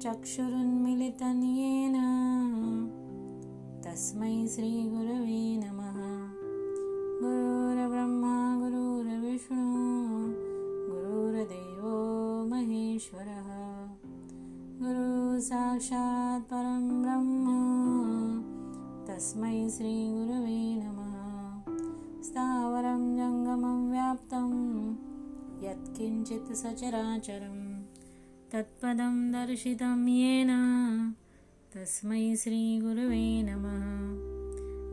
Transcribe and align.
चक्षुरुन्मिलितं 0.00 1.42
येन 1.42 1.94
तस्मै 3.86 4.46
श्रीगुरवे 4.46 5.56
नमः। 5.56 5.94
गुरु 7.22 7.63
गुरुसाक्षात् 15.44 16.44
परं 16.44 17.02
ब्रह्म। 17.02 17.46
तस्मै 19.08 19.68
श्रीगुरवे 19.70 20.74
नमः। 20.76 21.74
स्थावरं 22.22 23.16
जङ्गमं 23.16 23.90
व्याप्तं 23.90 24.50
यत्किञ्चित् 25.70 26.54
सचराचरं। 26.54 27.82
तत्पदं 28.52 29.32
दर्शितं 29.32 30.08
येन। 30.08 30.48
तस्मै 31.74 32.36
श्रीगुरवे 32.36 33.42
नमः। 33.42 33.84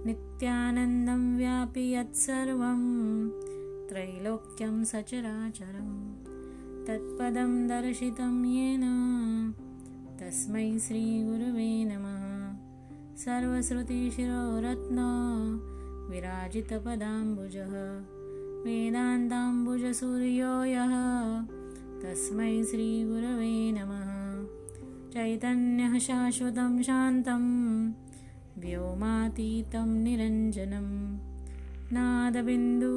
नित्यानन्दं 0.05 1.37
व्यापि 1.37 1.93
यत्सर्वं 1.93 3.29
त्रैलोक्यं 3.89 4.83
सचराचरं। 4.83 6.13
तत्पदं 6.85 7.67
दर्शितं 7.67 8.45
येन 8.45 9.20
तस्मै 10.31 10.79
श्रीगुरवे 10.79 11.83
नमः। 11.83 12.55
सर्वश्रुतिशिरोरत्न 13.15 14.99
विराजितपदाम्बुजः। 16.11 17.73
वेदान्ताम्बुजसूर्यो 18.65 20.63
यः 20.63 20.93
तस्मै 22.03 22.63
श्रीगुरवे 22.63 23.71
नमः। 23.71 24.45
चैतन्यः 25.11 25.99
शाश्वतं 25.99 26.83
शान्तं 26.83 27.43
व्योमातीतं 28.57 30.03
निरञ्जनं। 30.03 31.17
नादबिन्दुकलातीतं। 31.93 32.87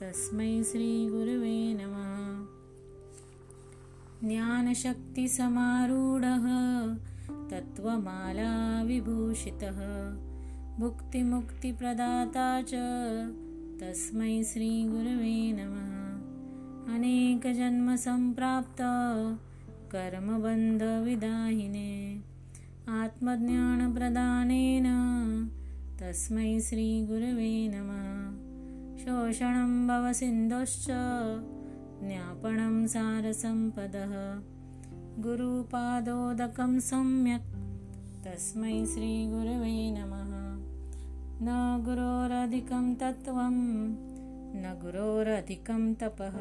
तस्मै 0.00 0.62
श्रीगुरवे 0.62 1.74
नमः 1.74 2.57
ज्ञानशक्तिसमारूढः 4.24 6.46
तत्त्वमालाविभूषितः 7.50 9.78
भुक्तिमुक्तिप्रदाता 10.80 12.48
च 12.62 12.72
तस्मै 13.80 14.42
श्रीगुरवे 14.42 15.52
नमः। 15.52 16.94
अनेकजन्मसम्प्राप्त 16.94 18.80
कर्मबन्धविदाहिने 19.92 21.92
आत्मज्ञानप्रदानेन 22.88 24.86
तस्मै 26.00 26.50
श्रीगुरवे 26.60 27.52
नमः। 27.74 28.08
शोषणं 28.98 29.86
भवसिन्धुश्च 29.88 30.86
ज्ञापनं 32.02 32.86
सारसम्पदः। 32.86 34.42
गुरुपादोदकं 35.22 36.80
सम्यक्। 36.80 37.42
तस्मै 38.24 38.86
श्रीगुरवे 38.86 39.90
नमः। 39.90 40.28
न 41.42 41.82
गुरोरधिकं 41.84 42.94
तत्त्वं 42.94 43.54
न 44.54 44.78
गुरोरधिकं 44.82 45.94
तपः। 45.94 46.38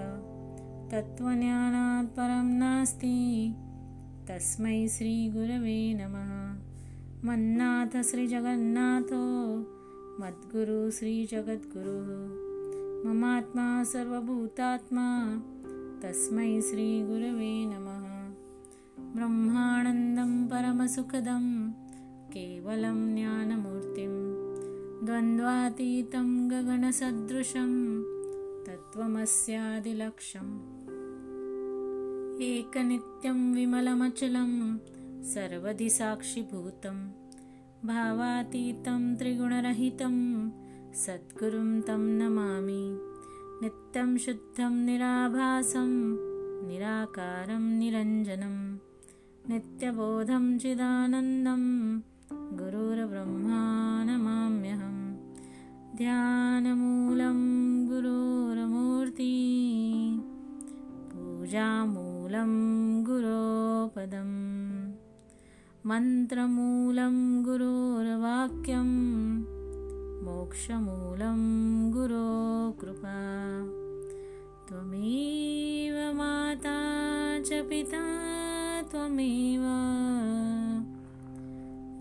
तत्त्वज्ञानात् 0.89 2.07
परं 2.07 2.45
नास्ति। 2.45 3.55
तस्मै 4.29 4.87
श्रीगुरवे 4.87 5.93
नमः। 5.93 6.61
मन्नाथ 7.25 8.03
श्रीजगन्नाथो। 8.03 9.57
मद्गुरु 10.23 10.91
श्रीजगद्गुरुः 10.91 12.46
ममात्मा 13.07 13.83
सर्वभूतात्मा 13.83 15.37
तस्मै 16.03 16.61
श्रीगुरवे 16.61 17.65
नमः। 17.65 18.07
ब्रह्मानन्दं 19.15 20.47
परमसुखदं 20.47 21.71
केवलं 22.27 23.15
ज्ञानमूर्तिं। 23.15 24.13
द्वन्द्वातीतं 25.05 26.51
गगनसदृशं 26.51 28.01
तत्त्वमस्यादिलक्ष्यम् 28.63 30.59
एकनित्यं 32.41 33.53
विमलमचलं 33.53 34.77
सर्वधि 35.23 35.89
साक्षिभूतं 35.89 37.07
भावातीतं 37.87 39.15
त्रिगुणरहितं 39.15 40.17
सद्गुरुं 40.97 41.81
तं 41.81 41.99
नमामि। 41.99 42.97
नित्यं 43.61 44.17
शुद्धं 44.17 44.85
निराभासं 44.85 45.89
निराकारं 46.67 47.79
निरञ्जनम् 47.79 48.77
नित्यबोधं 49.49 50.57
चिदानन्दं 50.59 51.97
गुरुर्ब्रह्मा 52.33 53.61
नमाम्यहं। 54.03 55.15
ध्यानमूलं 55.97 57.39
गुरोरमूर्ति 57.87 59.35
पूजामूलं 61.13 62.51
गुरोपदं। 63.03 64.31
मन्त्रमूलं 65.85 67.43
गुरोर्वाक्यं 67.43 68.87
मोक्षमूलं 70.47 71.39
गुरोकृपा 71.91 73.15
त्वमेव 74.69 76.17
माता 76.17 76.77
च 77.45 77.53
पिता 77.53 78.03
त्वमेव। 78.91 79.61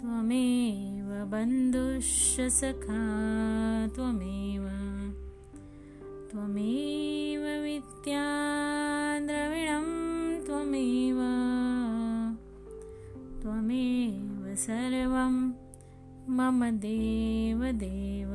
त्वमेव 0.01 1.25
बन्धुश्च 1.27 2.41
सखा 2.41 3.03
त्वमेव। 3.95 4.69
त्वमेव 6.31 7.63
विद्या 7.63 8.27
द्रविणं 9.23 9.87
त्वमेव। 10.47 11.19
त्वमेव 13.43 14.55
सर्वं 14.55 15.66
मम 16.29 16.71
देवदेव 16.71 18.31